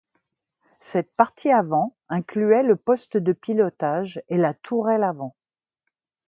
Cette 0.79 1.11
partie 1.15 1.51
avant 1.51 1.95
incluait 2.09 2.63
le 2.63 2.75
poste 2.75 3.17
de 3.17 3.33
pilotage 3.33 4.19
et 4.29 4.37
la 4.37 4.55
tourelle 4.55 5.03
avant. 5.03 5.35